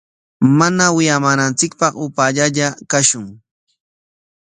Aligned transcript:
Mana 0.57 0.85
wiyamananchikpaq 0.95 1.93
upaallalla 2.05 2.67
kashun. 2.91 3.25